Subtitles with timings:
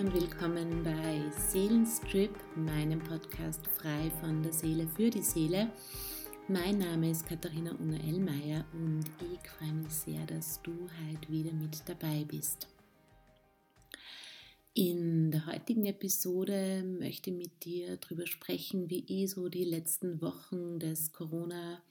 [0.00, 5.70] und willkommen bei Seelenstrip, meinem Podcast frei von der Seele für die Seele.
[6.48, 11.82] Mein Name ist Katharina Unger-Ellmeier und ich freue mich sehr, dass du heute wieder mit
[11.86, 12.66] dabei bist.
[14.72, 20.22] In der heutigen Episode möchte ich mit dir darüber sprechen, wie ich so die letzten
[20.22, 21.82] Wochen des Corona-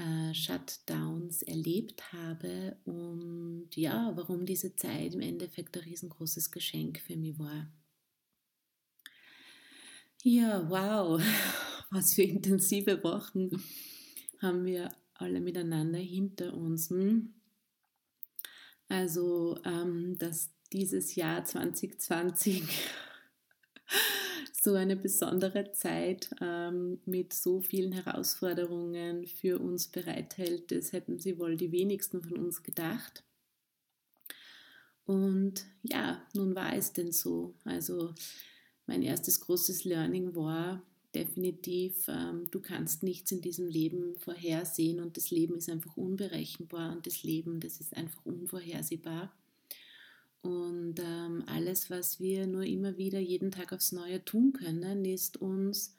[0.00, 7.16] äh, Shutdowns erlebt habe und ja, warum diese Zeit im Endeffekt ein riesengroßes Geschenk für
[7.16, 7.70] mich war.
[10.22, 11.20] Ja, wow,
[11.90, 13.50] was für intensive Wochen
[14.40, 16.88] haben wir alle miteinander hinter uns.
[16.88, 17.34] Hm?
[18.88, 22.62] Also, ähm, dass dieses Jahr 2020
[24.62, 30.70] so eine besondere Zeit ähm, mit so vielen Herausforderungen für uns bereithält.
[30.70, 33.24] Das hätten sie wohl die wenigsten von uns gedacht.
[35.06, 37.54] Und ja, nun war es denn so.
[37.64, 38.12] Also
[38.86, 40.82] mein erstes großes Learning war
[41.14, 46.92] definitiv, ähm, du kannst nichts in diesem Leben vorhersehen und das Leben ist einfach unberechenbar
[46.92, 49.32] und das Leben, das ist einfach unvorhersehbar.
[50.42, 55.36] Und ähm, alles, was wir nur immer wieder jeden Tag aufs Neue tun können, ist
[55.36, 55.94] uns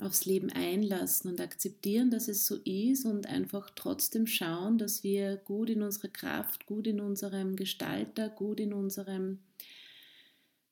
[0.00, 5.36] aufs Leben einlassen und akzeptieren, dass es so ist und einfach trotzdem schauen, dass wir
[5.36, 9.38] gut in unserer Kraft, gut in unserem Gestalter, gut in unserem,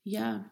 [0.02, 0.50] ja,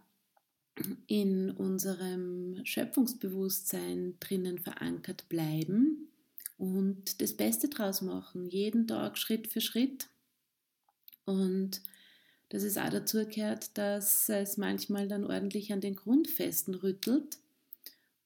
[1.07, 6.09] in unserem Schöpfungsbewusstsein drinnen verankert bleiben
[6.57, 10.09] und das Beste draus machen, jeden Tag Schritt für Schritt.
[11.27, 11.83] Und
[12.53, 17.39] dass es auch dazu gehört, dass es manchmal dann ordentlich an den Grundfesten rüttelt.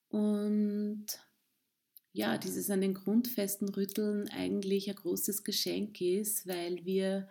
[0.08, 1.06] Und
[2.12, 7.28] ja, dieses an den Grundfesten rütteln eigentlich ein großes Geschenk ist, weil wir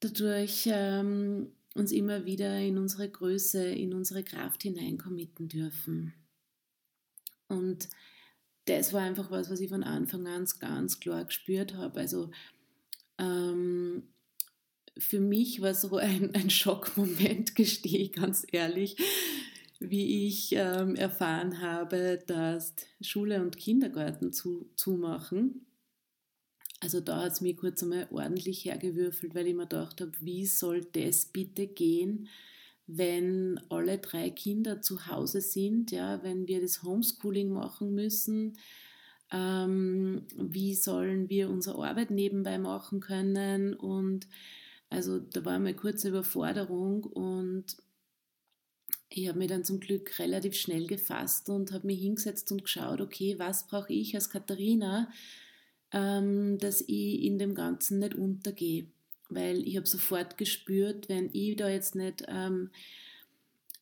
[0.00, 6.12] dadurch ähm, uns immer wieder in unsere Größe, in unsere Kraft hineinkommitten dürfen.
[7.48, 7.88] Und
[8.66, 11.98] das war einfach was, was ich von Anfang an ganz klar gespürt habe.
[11.98, 12.30] Also
[13.16, 14.02] ähm,
[15.00, 18.96] für mich war so ein, ein Schockmoment, gestehe ich ganz ehrlich,
[19.80, 25.66] wie ich ähm, erfahren habe, dass Schule und Kindergarten zu, zumachen.
[26.80, 30.46] Also da hat es mir kurz einmal ordentlich hergewürfelt, weil ich mir gedacht habe, wie
[30.46, 32.28] soll das bitte gehen,
[32.86, 38.56] wenn alle drei Kinder zu Hause sind, ja, wenn wir das Homeschooling machen müssen,
[39.30, 44.26] ähm, wie sollen wir unsere Arbeit nebenbei machen können und
[44.90, 47.76] also da war mal kurze Überforderung und
[49.08, 53.00] ich habe mich dann zum Glück relativ schnell gefasst und habe mich hingesetzt und geschaut,
[53.00, 55.10] okay, was brauche ich als Katharina,
[55.92, 58.86] ähm, dass ich in dem Ganzen nicht untergehe.
[59.28, 62.70] Weil ich habe sofort gespürt, wenn ich da jetzt nicht ähm,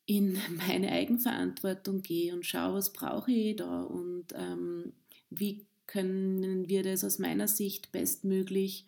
[0.06, 0.38] in
[0.68, 4.92] meine Eigenverantwortung gehe und schaue, was brauche ich da und ähm,
[5.30, 8.86] wie können wir das aus meiner Sicht bestmöglich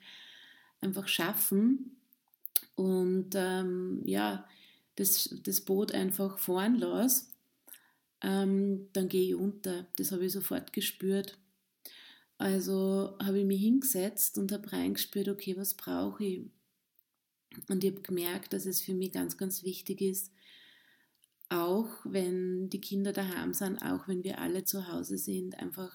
[0.81, 1.97] einfach schaffen,
[2.75, 4.47] und ähm, ja,
[4.97, 7.27] das, das Boot einfach fahren lasse,
[8.23, 9.87] ähm, dann gehe ich unter.
[9.97, 11.39] Das habe ich sofort gespürt.
[12.39, 16.41] Also habe ich mich hingesetzt und habe reingespürt, okay, was brauche ich?
[17.69, 20.33] Und ich habe gemerkt, dass es für mich ganz, ganz wichtig ist,
[21.49, 25.93] auch wenn die Kinder daheim sind, auch wenn wir alle zu Hause sind, einfach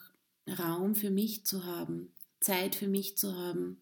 [0.60, 2.12] Raum für mich zu haben,
[2.42, 3.82] Zeit für mich zu haben,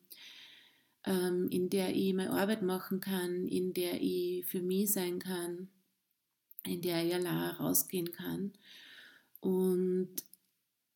[1.05, 5.69] in der ich meine Arbeit machen kann, in der ich für mich sein kann,
[6.65, 8.53] in der ich allein rausgehen kann.
[9.41, 10.09] Und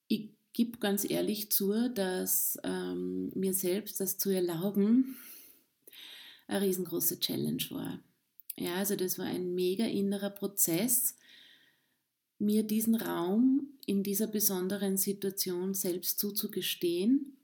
[0.08, 5.18] ich gebe ganz ehrlich zu, dass ähm, mir selbst das zu erlauben
[6.48, 8.00] eine riesengroße Challenge war.
[8.56, 11.16] Ja, also das war ein mega innerer Prozess,
[12.40, 17.37] mir diesen Raum in dieser besonderen Situation selbst zuzugestehen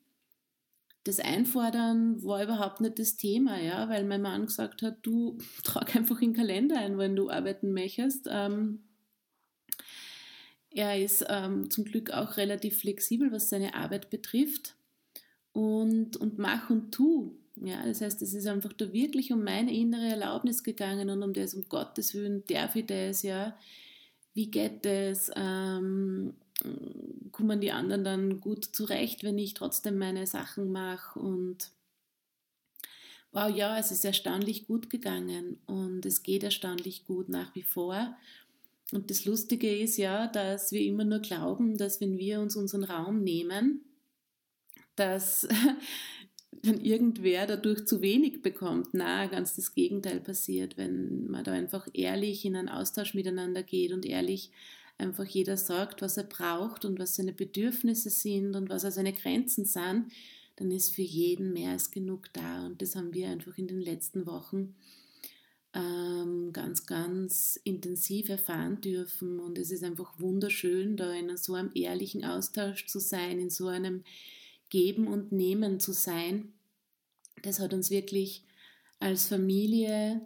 [1.04, 5.96] das Einfordern war überhaupt nicht das Thema, ja, weil mein Mann gesagt hat, du trag
[5.96, 8.28] einfach in den Kalender ein, wenn du arbeiten möchtest.
[8.30, 8.84] Ähm,
[10.70, 14.76] er ist ähm, zum Glück auch relativ flexibel, was seine Arbeit betrifft
[15.52, 17.38] und, und mach und tu.
[17.62, 21.34] Ja, das heißt, es ist einfach da wirklich um meine innere Erlaubnis gegangen und um
[21.34, 23.56] das, um Gottes Willen, darf ich das, ja,
[24.34, 26.34] wie geht das, ähm,
[27.32, 31.72] kommen die anderen dann gut zurecht, wenn ich trotzdem meine Sachen mache und
[33.32, 38.16] wow, ja, es ist erstaunlich gut gegangen und es geht erstaunlich gut nach wie vor.
[38.92, 42.84] Und das Lustige ist ja, dass wir immer nur glauben, dass wenn wir uns unseren
[42.84, 43.82] Raum nehmen,
[44.96, 45.48] dass
[46.62, 48.90] dann irgendwer dadurch zu wenig bekommt.
[48.94, 53.92] Na, ganz das Gegenteil passiert, wenn man da einfach ehrlich in einen Austausch miteinander geht
[53.92, 54.52] und ehrlich
[54.98, 59.66] einfach jeder sagt, was er braucht und was seine Bedürfnisse sind und was seine Grenzen
[59.66, 60.12] sind,
[60.56, 62.66] dann ist für jeden mehr als genug da.
[62.66, 64.76] Und das haben wir einfach in den letzten Wochen
[65.74, 69.40] ähm, ganz, ganz intensiv erfahren dürfen.
[69.40, 73.68] Und es ist einfach wunderschön, da in so einem ehrlichen Austausch zu sein, in so
[73.68, 74.04] einem
[74.70, 76.54] Geben und Nehmen zu sein.
[77.42, 78.44] Das hat uns wirklich
[79.00, 80.22] als Familie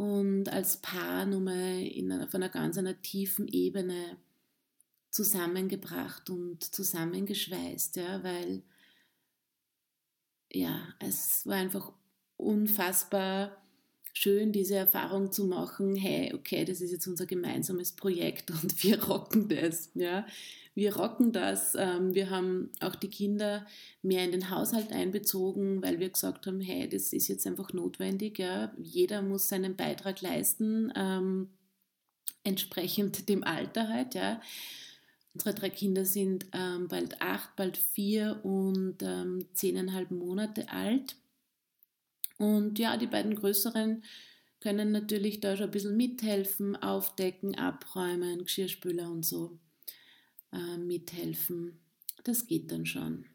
[0.00, 4.16] und als Paar nochmal in einer, auf einer ganz einer tiefen Ebene
[5.10, 8.62] zusammengebracht und zusammengeschweißt, ja, weil
[10.50, 11.92] ja, es war einfach
[12.38, 13.62] unfassbar
[14.12, 19.02] schön, diese Erfahrung zu machen, hey, okay, das ist jetzt unser gemeinsames Projekt und wir
[19.04, 20.26] rocken das, ja.
[20.74, 21.74] Wir rocken das.
[21.74, 23.66] Ähm, wir haben auch die Kinder
[24.02, 28.38] mehr in den Haushalt einbezogen, weil wir gesagt haben, hey, das ist jetzt einfach notwendig,
[28.38, 28.72] ja.
[28.78, 31.50] Jeder muss seinen Beitrag leisten, ähm,
[32.44, 34.40] entsprechend dem Alter halt, ja.
[35.34, 41.16] Unsere drei Kinder sind ähm, bald acht, bald vier und ähm, zehneinhalb Monate alt.
[42.40, 44.02] Und ja, die beiden größeren
[44.60, 49.58] können natürlich da schon ein bisschen mithelfen, aufdecken, abräumen, Geschirrspüler und so
[50.50, 51.78] äh, mithelfen.
[52.24, 53.26] Das geht dann schon.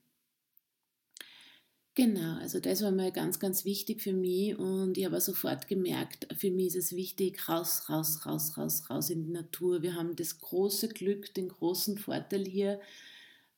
[1.93, 6.27] Genau, also das war mal ganz, ganz wichtig für mich und ich habe sofort gemerkt,
[6.35, 9.83] für mich ist es wichtig, raus, raus, raus, raus, raus in die Natur.
[9.83, 12.81] Wir haben das große Glück, den großen Vorteil hier,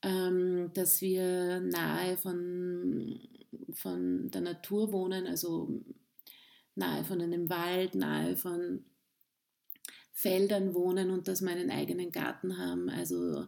[0.03, 3.17] ähm, dass wir nahe von
[3.73, 5.83] von der Natur wohnen, also
[6.75, 8.85] nahe von einem Wald, nahe von
[10.13, 12.89] Feldern wohnen und dass wir eigenen Garten haben.
[12.89, 13.47] Also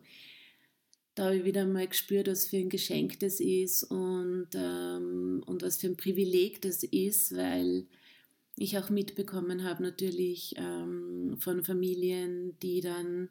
[1.15, 5.63] da habe ich wieder mal gespürt, was für ein Geschenk das ist und, ähm, und
[5.63, 7.87] was für ein Privileg das ist, weil
[8.55, 13.29] ich auch mitbekommen habe natürlich ähm, von Familien, die dann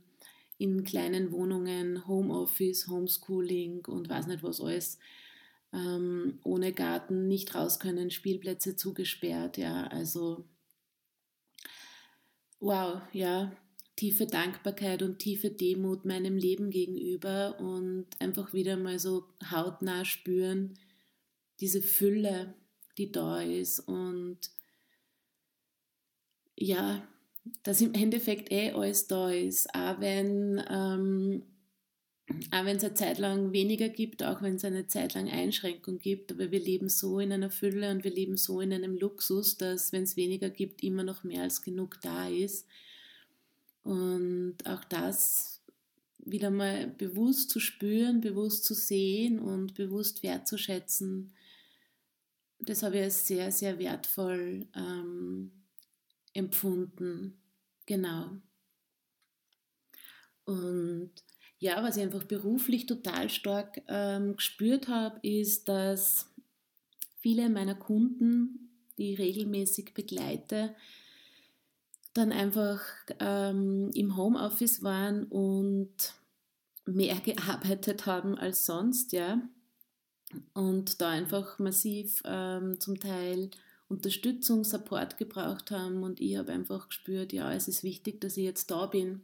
[0.58, 4.98] in kleinen Wohnungen Homeoffice, Homeschooling und weiß nicht was alles
[5.73, 10.44] ähm, ohne Garten nicht raus können, Spielplätze zugesperrt, ja, also
[12.61, 13.53] wow, ja,
[13.97, 20.79] tiefe Dankbarkeit und tiefe Demut meinem Leben gegenüber und einfach wieder mal so hautnah spüren,
[21.61, 22.55] diese Fülle,
[22.97, 24.38] die da ist und
[26.56, 27.06] ja,
[27.62, 31.43] dass im Endeffekt eh alles da ist, auch wenn ähm,
[32.50, 35.98] auch wenn es eine Zeit lang weniger gibt, auch wenn es eine Zeit lang Einschränkung
[35.98, 39.56] gibt, aber wir leben so in einer Fülle und wir leben so in einem Luxus,
[39.56, 42.66] dass wenn es weniger gibt, immer noch mehr als genug da ist.
[43.82, 45.62] Und auch das
[46.19, 51.32] wieder mal bewusst zu spüren, bewusst zu sehen und bewusst wertzuschätzen,
[52.60, 55.52] das habe ich als sehr, sehr wertvoll ähm,
[56.34, 57.38] empfunden.
[57.86, 58.31] Genau.
[60.44, 61.12] Und
[61.58, 66.26] ja, was ich einfach beruflich total stark ähm, gespürt habe, ist, dass
[67.19, 70.75] viele meiner Kunden, die ich regelmäßig begleite,
[72.14, 72.81] dann einfach
[73.19, 76.14] ähm, im Homeoffice waren und
[76.86, 79.43] mehr gearbeitet haben als sonst, ja.
[80.53, 83.50] Und da einfach massiv ähm, zum Teil
[83.88, 86.03] Unterstützung, Support gebraucht haben.
[86.03, 89.22] Und ich habe einfach gespürt, ja, es ist wichtig, dass ich jetzt da bin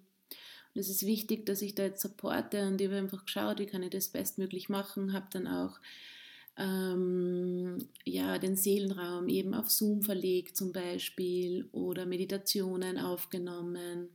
[0.75, 3.66] und es ist wichtig, dass ich da jetzt supporte und ich habe einfach geschaut, wie
[3.66, 5.78] kann ich das bestmöglich machen, habe dann auch
[6.57, 14.09] ähm, ja, den Seelenraum eben auf Zoom verlegt zum Beispiel oder Meditationen aufgenommen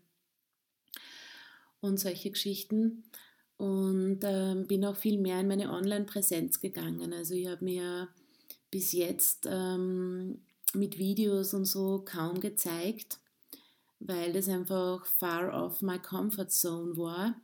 [1.82, 3.04] und solche Geschichten.
[3.58, 7.12] Und ähm, bin auch viel mehr in meine Online-Präsenz gegangen.
[7.12, 8.08] Also ich habe mir
[8.72, 10.40] bis jetzt ähm,
[10.74, 13.20] mit Videos und so kaum gezeigt
[14.00, 17.36] weil das einfach far off my comfort zone war.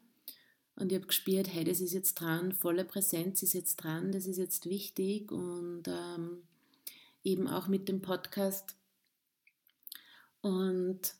[0.76, 4.26] Und ich habe gespürt, hey, das ist jetzt dran, volle Präsenz ist jetzt dran, das
[4.26, 6.44] ist jetzt wichtig und ähm,
[7.24, 8.76] eben auch mit dem Podcast.
[10.42, 11.16] Und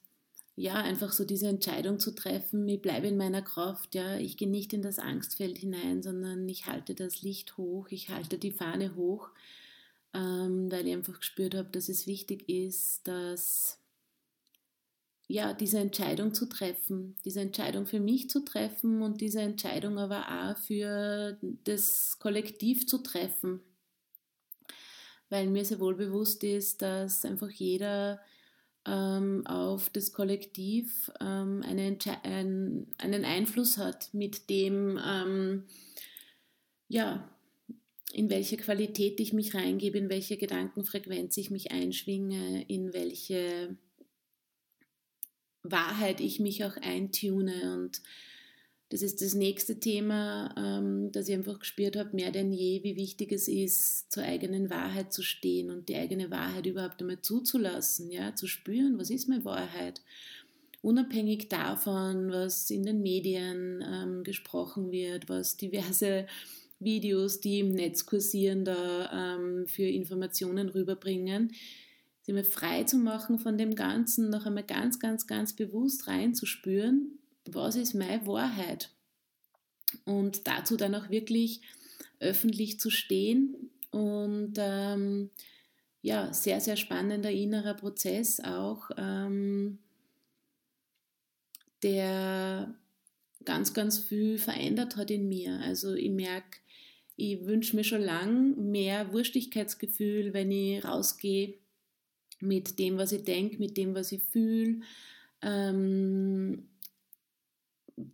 [0.58, 4.50] ja, einfach so diese Entscheidung zu treffen, ich bleibe in meiner Kraft, ja, ich gehe
[4.50, 8.96] nicht in das Angstfeld hinein, sondern ich halte das Licht hoch, ich halte die Fahne
[8.96, 9.30] hoch,
[10.14, 13.80] ähm, weil ich einfach gespürt habe, dass es wichtig ist, dass
[15.28, 20.26] ja, diese Entscheidung zu treffen, diese Entscheidung für mich zu treffen und diese Entscheidung aber
[20.30, 23.62] auch für das Kollektiv zu treffen.
[25.30, 28.22] Weil mir sehr wohl bewusst ist, dass einfach jeder
[28.86, 35.64] ähm, auf das Kollektiv ähm, eine ein, einen Einfluss hat, mit dem, ähm,
[36.88, 37.28] ja,
[38.14, 43.76] in welche Qualität ich mich reingebe, in welche Gedankenfrequenz ich mich einschwinge, in welche
[45.72, 47.74] Wahrheit ich mich auch eintune.
[47.74, 48.02] Und
[48.90, 52.96] das ist das nächste Thema, ähm, das ich einfach gespürt habe, mehr denn je, wie
[52.96, 58.12] wichtig es ist, zur eigenen Wahrheit zu stehen und die eigene Wahrheit überhaupt einmal zuzulassen,
[58.12, 60.02] ja, zu spüren, was ist meine Wahrheit.
[60.82, 66.28] Unabhängig davon, was in den Medien ähm, gesprochen wird, was diverse
[66.80, 71.54] Videos, die im Netz kursieren, da ähm, für Informationen rüberbringen,
[72.26, 77.20] sie mal frei zu machen von dem Ganzen, noch einmal ganz, ganz, ganz bewusst reinzuspüren,
[77.46, 78.90] was ist meine Wahrheit?
[80.06, 81.62] Und dazu dann auch wirklich
[82.20, 85.30] öffentlich zu stehen und ähm,
[86.02, 89.78] ja, sehr, sehr spannender innerer Prozess auch, ähm,
[91.84, 92.74] der
[93.44, 95.60] ganz, ganz viel verändert hat in mir.
[95.60, 96.58] Also ich merke,
[97.16, 101.60] ich wünsche mir schon lange mehr Wurstigkeitsgefühl, wenn ich rausgehe
[102.46, 104.82] mit dem, was ich denke, mit dem, was ich fühle,
[105.42, 106.68] ähm,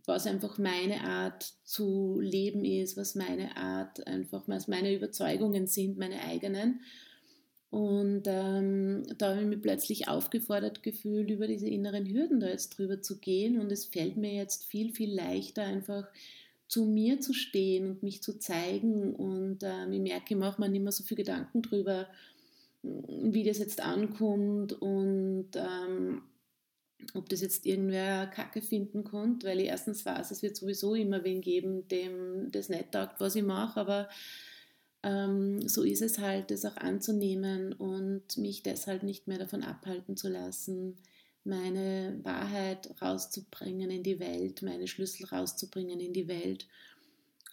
[0.06, 5.98] was einfach meine Art zu leben ist, was meine Art einfach, was meine Überzeugungen sind,
[5.98, 6.80] meine eigenen.
[7.70, 12.76] Und ähm, da habe ich mich plötzlich aufgefordert gefühlt, über diese inneren Hürden da jetzt
[12.76, 13.58] drüber zu gehen.
[13.58, 16.06] Und es fällt mir jetzt viel, viel leichter, einfach
[16.68, 19.14] zu mir zu stehen und mich zu zeigen.
[19.14, 22.08] Und ähm, ich merke, ich mache mir nicht mehr so viel Gedanken drüber,
[22.82, 26.22] wie das jetzt ankommt und ähm,
[27.14, 31.24] ob das jetzt irgendwer Kacke finden konnte, weil ich erstens weiß, es wird sowieso immer
[31.24, 34.08] wen geben, dem das nicht taugt, was ich mache, aber
[35.02, 40.16] ähm, so ist es halt, das auch anzunehmen und mich deshalb nicht mehr davon abhalten
[40.16, 40.96] zu lassen,
[41.44, 46.68] meine Wahrheit rauszubringen in die Welt, meine Schlüssel rauszubringen in die Welt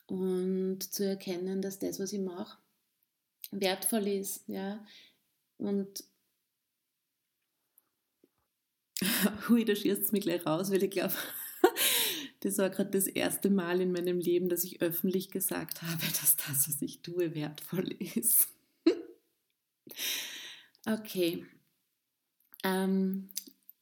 [0.06, 2.58] und zu erkennen, dass das, was ich mache,
[3.52, 4.84] wertvoll ist, ja,
[5.60, 6.04] und
[9.50, 11.14] hui, da schießt es mich gleich raus, weil ich glaube,
[12.42, 16.36] das war gerade das erste Mal in meinem Leben, dass ich öffentlich gesagt habe, dass
[16.38, 18.48] das, was ich tue, wertvoll ist.
[20.86, 21.46] okay.
[22.64, 23.30] Ähm,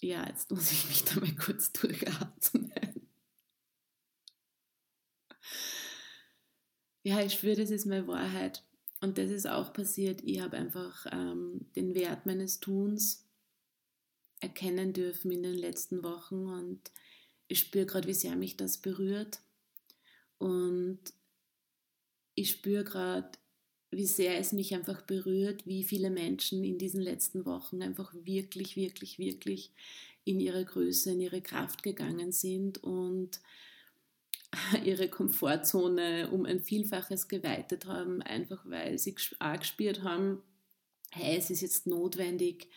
[0.01, 2.71] ja, jetzt muss ich mich da mal kurz durchatmen.
[7.03, 8.66] Ja, ich schwöre, das ist meine Wahrheit.
[8.99, 10.21] Und das ist auch passiert.
[10.23, 13.25] Ich habe einfach ähm, den Wert meines Tuns
[14.39, 16.91] erkennen dürfen in den letzten Wochen und
[17.47, 19.41] ich spüre gerade, wie sehr mich das berührt.
[20.37, 20.99] Und
[22.35, 23.31] ich spüre gerade,
[23.89, 28.75] wie sehr es mich einfach berührt, wie viele Menschen in diesen letzten Wochen einfach wirklich,
[28.75, 29.71] wirklich, wirklich
[30.25, 33.39] in ihre Größe, in ihre Kraft gegangen sind und
[34.83, 40.41] ihre Komfortzone um ein Vielfaches geweitet haben, einfach weil sie auch gespürt haben,
[41.11, 42.69] hey, es ist jetzt notwendig,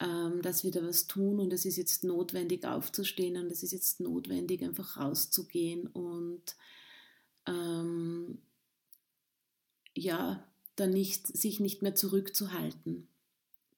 [0.00, 3.72] ähm, dass wir da was tun und es ist jetzt notwendig aufzustehen und es ist
[3.72, 6.56] jetzt notwendig einfach rauszugehen und
[7.46, 8.38] ähm,
[9.94, 10.44] ja,
[10.76, 13.08] dann nicht, sich nicht mehr zurückzuhalten.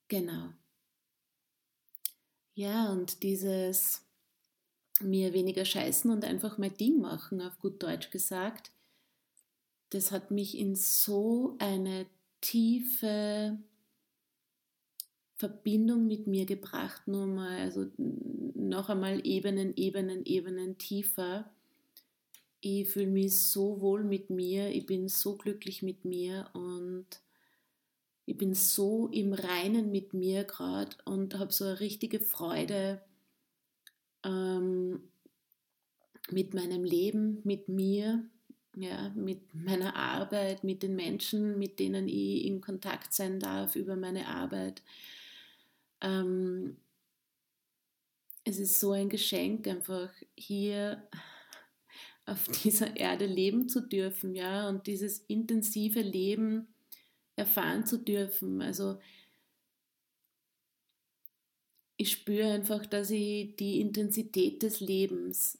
[0.09, 0.51] Genau.
[2.55, 4.03] Ja, und dieses
[5.03, 8.71] mir weniger scheißen und einfach mein Ding machen, auf gut Deutsch gesagt,
[9.91, 12.07] das hat mich in so eine
[12.41, 13.59] tiefe
[15.37, 21.51] Verbindung mit mir gebracht, nur mal, also noch einmal Ebenen, Ebenen, Ebenen tiefer.
[22.61, 27.07] Ich fühle mich so wohl mit mir, ich bin so glücklich mit mir und
[28.27, 33.01] ich bin so im Reinen mit mir gerade und habe so eine richtige Freude
[34.25, 35.01] ähm,
[36.31, 38.25] mit meinem Leben, mit mir,
[38.77, 43.97] ja, mit meiner Arbeit, mit den Menschen, mit denen ich in Kontakt sein darf über
[43.97, 44.83] meine Arbeit.
[46.01, 46.77] Ähm,
[48.45, 51.09] es ist so ein Geschenk, einfach hier
[52.27, 56.69] auf dieser Erde leben zu dürfen, ja, und dieses intensive Leben
[57.37, 58.63] erfahren zu dürfen.
[58.63, 58.99] Also
[62.01, 65.59] ich spüre einfach, dass ich die Intensität des Lebens,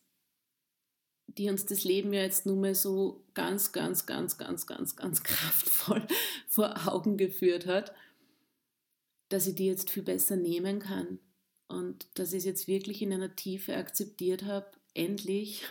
[1.27, 5.23] die uns das Leben ja jetzt nur mal so ganz, ganz, ganz, ganz, ganz, ganz
[5.23, 6.07] kraftvoll
[6.49, 7.93] vor Augen geführt hat,
[9.29, 11.19] dass ich die jetzt viel besser nehmen kann
[11.69, 15.65] und dass ich es jetzt wirklich in einer Tiefe akzeptiert habe, endlich,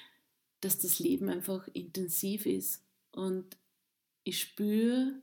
[0.60, 2.84] dass das Leben einfach intensiv ist.
[3.12, 3.56] Und
[4.24, 5.14] ich spüre,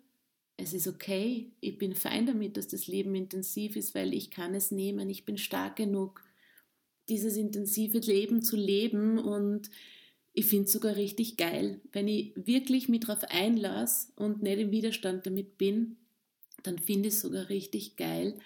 [0.58, 4.56] es ist okay, ich bin fein damit, dass das Leben intensiv ist, weil ich kann
[4.56, 6.24] es nehmen, ich bin stark genug,
[7.10, 9.70] dieses intensive Leben zu leben und
[10.34, 11.80] ich finde es sogar richtig geil.
[11.92, 15.98] Wenn ich wirklich mich darauf einlasse und nicht im Widerstand damit bin,
[16.64, 18.38] dann finde ich es sogar richtig geil,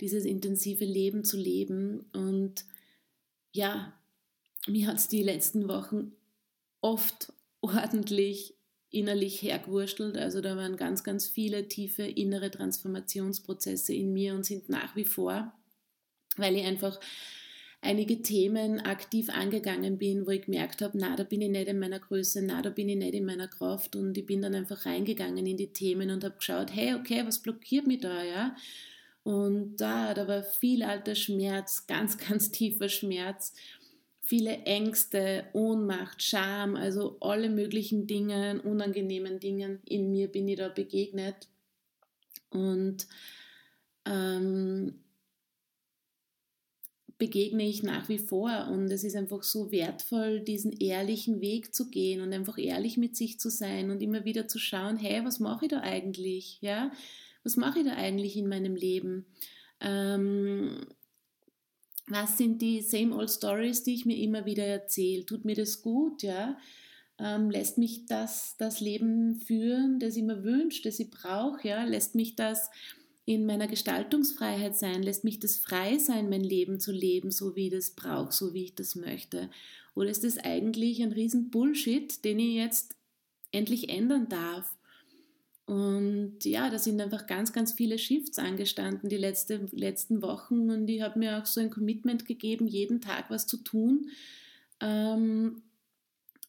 [0.00, 2.06] dieses intensive Leben zu leben.
[2.12, 2.64] Und
[3.52, 3.98] ja,
[4.66, 6.12] mir hat es die letzten Wochen
[6.80, 8.54] oft ordentlich
[8.90, 10.16] innerlich hergewurschtelt.
[10.16, 15.04] Also da waren ganz, ganz viele tiefe innere Transformationsprozesse in mir und sind nach wie
[15.04, 15.52] vor,
[16.36, 16.98] weil ich einfach
[17.82, 21.78] einige Themen aktiv angegangen bin, wo ich gemerkt habe, na, da bin ich nicht in
[21.78, 24.84] meiner Größe, na, da bin ich nicht in meiner Kraft und ich bin dann einfach
[24.84, 28.54] reingegangen in die Themen und habe geschaut, hey, okay, was blockiert mich da, ja?
[29.22, 33.54] Und da, da war viel alter Schmerz, ganz, ganz tiefer Schmerz,
[34.30, 40.68] viele Ängste, Ohnmacht, Scham, also alle möglichen Dinge, unangenehmen Dingen in mir bin ich da
[40.68, 41.48] begegnet.
[42.50, 43.08] Und
[44.04, 45.00] ähm,
[47.18, 48.68] begegne ich nach wie vor.
[48.70, 53.16] Und es ist einfach so wertvoll, diesen ehrlichen Weg zu gehen und einfach ehrlich mit
[53.16, 56.58] sich zu sein und immer wieder zu schauen, hey, was mache ich da eigentlich?
[56.60, 56.92] Ja,
[57.42, 59.26] was mache ich da eigentlich in meinem Leben?
[59.80, 60.86] Ähm,
[62.10, 65.24] was sind die same old stories, die ich mir immer wieder erzähle?
[65.24, 66.58] Tut mir das gut, ja?
[67.18, 71.84] Ähm, lässt mich das, das Leben führen, das ich mir wünsche, das ich brauche, ja?
[71.84, 72.70] Lässt mich das
[73.26, 75.02] in meiner Gestaltungsfreiheit sein?
[75.02, 78.54] Lässt mich das frei sein, mein Leben zu leben, so wie ich das brauche, so
[78.54, 79.50] wie ich das möchte?
[79.94, 82.96] Oder ist das eigentlich ein riesen Bullshit, den ich jetzt
[83.52, 84.76] endlich ändern darf?
[85.70, 90.90] Und ja, da sind einfach ganz, ganz viele Shifts angestanden die letzte, letzten Wochen und
[90.90, 94.10] ich habe mir auch so ein Commitment gegeben, jeden Tag was zu tun,
[94.80, 95.62] ähm,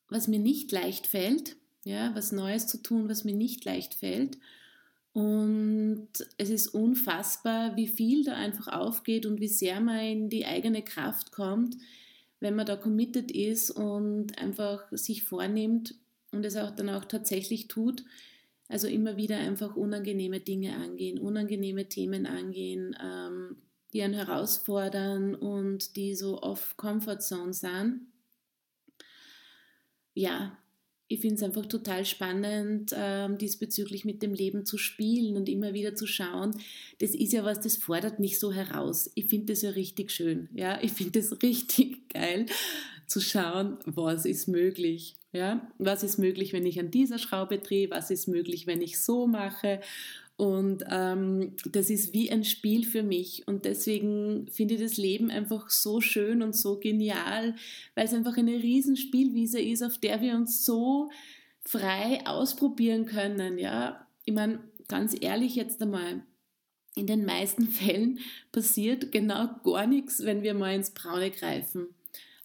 [0.10, 4.40] was mir nicht leicht fällt, ja, was Neues zu tun, was mir nicht leicht fällt.
[5.14, 6.08] Und
[6.40, 10.82] es ist unfassbar, wie viel da einfach aufgeht und wie sehr man in die eigene
[10.82, 11.78] Kraft kommt,
[12.40, 15.94] wenn man da committed ist und einfach sich vornimmt
[16.32, 18.04] und es auch dann auch tatsächlich tut.
[18.72, 23.58] Also immer wieder einfach unangenehme Dinge angehen, unangenehme Themen angehen, ähm,
[23.92, 28.08] die einen herausfordern und die so off Comfort Zone sind.
[30.14, 30.58] Ja,
[31.10, 35.74] ich finde es einfach total spannend, ähm, diesbezüglich mit dem Leben zu spielen und immer
[35.74, 36.56] wieder zu schauen.
[37.00, 39.12] Das ist ja was, das fordert mich so heraus.
[39.16, 40.48] Ich finde das ja richtig schön.
[40.54, 42.46] Ja, ich finde es richtig geil
[43.06, 45.16] zu schauen, was ist möglich.
[45.34, 47.90] Ja, was ist möglich, wenn ich an dieser Schraube drehe?
[47.90, 49.80] Was ist möglich, wenn ich so mache?
[50.36, 53.48] Und ähm, das ist wie ein Spiel für mich.
[53.48, 57.56] Und deswegen finde ich das Leben einfach so schön und so genial,
[57.96, 61.12] weil es einfach eine Riesenspielwiese ist, auf der wir uns so
[61.62, 63.58] frei ausprobieren können.
[63.58, 66.24] Ja, ich meine, ganz ehrlich jetzt einmal,
[66.96, 68.20] in den meisten Fällen
[68.52, 71.88] passiert genau gar nichts, wenn wir mal ins Braune greifen.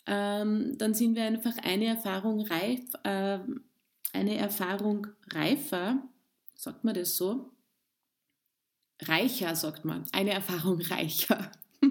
[0.07, 3.39] Ähm, dann sind wir einfach eine Erfahrung reif, äh,
[4.13, 6.03] eine Erfahrung reifer,
[6.55, 7.51] sagt man das so?
[9.03, 10.05] reicher, sagt man.
[10.13, 11.51] Eine Erfahrung reicher.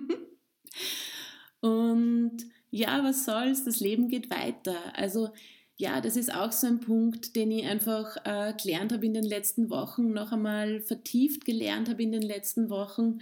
[1.62, 2.38] und
[2.72, 4.76] ja, was soll's, das Leben geht weiter.
[4.96, 5.30] Also
[5.78, 9.26] ja, das ist auch so ein Punkt, den ich einfach äh, gelernt habe in den
[9.26, 13.20] letzten Wochen, noch einmal vertieft gelernt habe in den letzten Wochen.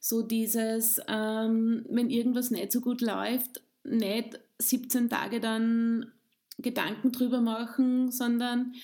[0.00, 6.12] So dieses, ähm, wenn irgendwas nicht so gut läuft, nicht 17 Tage dann
[6.58, 8.74] Gedanken drüber machen, sondern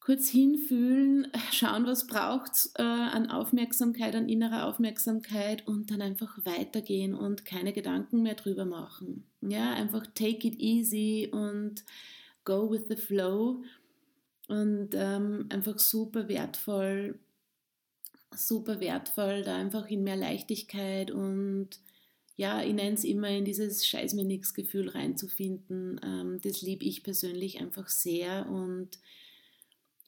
[0.00, 7.14] kurz hinfühlen, schauen, was braucht äh, an Aufmerksamkeit, an innerer Aufmerksamkeit und dann einfach weitergehen
[7.14, 9.24] und keine Gedanken mehr drüber machen.
[9.42, 11.84] Ja, einfach take it easy und
[12.44, 13.62] go with the flow
[14.48, 17.18] und ähm, einfach super wertvoll,
[18.34, 21.68] super wertvoll, da einfach in mehr Leichtigkeit und
[22.40, 26.00] ja, ich nenne es immer in dieses Scheiß mir nix Gefühl reinzufinden.
[26.02, 28.98] Ähm, das liebe ich persönlich einfach sehr und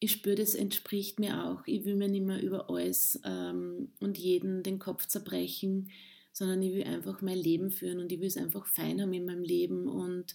[0.01, 1.61] ich spüre, das entspricht mir auch.
[1.67, 5.91] Ich will mir nicht mehr über alles ähm, und jeden den Kopf zerbrechen,
[6.33, 9.27] sondern ich will einfach mein Leben führen und ich will es einfach fein haben in
[9.27, 9.87] meinem Leben.
[9.87, 10.35] Und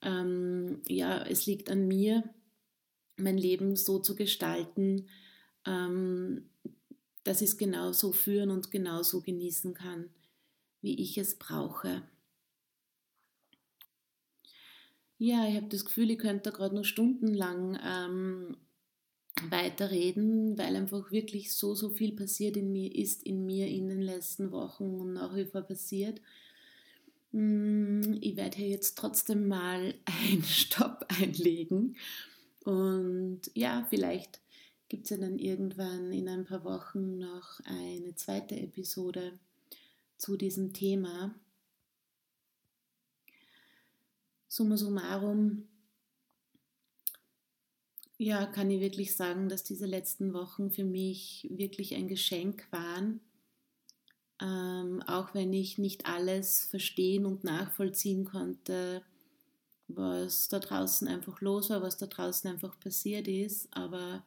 [0.00, 2.24] ähm, ja, es liegt an mir,
[3.18, 5.06] mein Leben so zu gestalten,
[5.66, 6.48] ähm,
[7.24, 10.08] dass ich es genauso führen und genauso genießen kann,
[10.86, 12.02] wie ich es brauche.
[15.18, 18.56] Ja, ich habe das Gefühl, ich könnte da gerade noch stundenlang ähm,
[19.50, 24.00] weiterreden, weil einfach wirklich so, so viel passiert in mir, ist in mir in den
[24.00, 26.20] letzten Wochen und nach wie vor passiert.
[27.32, 31.96] Mm, ich werde hier jetzt trotzdem mal einen Stopp einlegen
[32.64, 34.40] und ja, vielleicht
[34.88, 39.40] gibt es ja dann irgendwann in ein paar Wochen noch eine zweite Episode
[40.16, 41.34] zu diesem Thema.
[44.48, 45.68] Summa summarum
[48.18, 53.20] ja, kann ich wirklich sagen, dass diese letzten Wochen für mich wirklich ein Geschenk waren.
[54.40, 59.02] Ähm, auch wenn ich nicht alles verstehen und nachvollziehen konnte,
[59.88, 63.68] was da draußen einfach los war, was da draußen einfach passiert ist.
[63.76, 64.24] Aber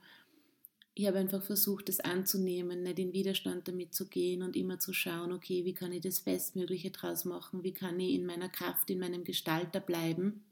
[1.00, 4.92] ich habe einfach versucht, das anzunehmen, nicht in Widerstand damit zu gehen und immer zu
[4.92, 8.90] schauen, okay, wie kann ich das Bestmögliche draus machen, wie kann ich in meiner Kraft,
[8.90, 10.44] in meinem Gestalter bleiben.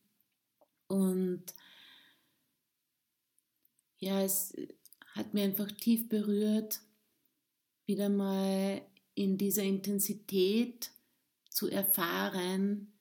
[0.88, 1.44] Und
[4.00, 4.56] ja, es
[5.16, 6.80] hat mir einfach tief berührt,
[7.86, 8.82] wieder mal
[9.16, 10.92] in dieser Intensität
[11.50, 12.94] zu erfahren,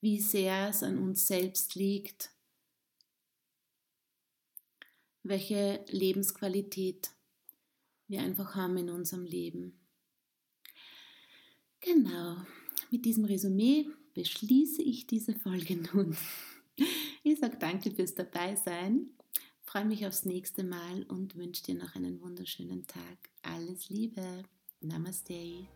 [0.00, 2.30] wie sehr es an uns selbst liegt,
[5.24, 7.10] welche Lebensqualität
[8.06, 9.80] wir einfach haben in unserem Leben.
[11.80, 12.36] Genau,
[12.90, 16.16] mit diesem Resümee beschließe ich diese Folge nun.
[17.22, 19.10] Ich sage danke fürs Dabeisein
[19.74, 23.18] freue mich aufs nächste Mal und wünsche dir noch einen wunderschönen Tag.
[23.42, 24.44] Alles Liebe.
[24.80, 25.66] Namaste.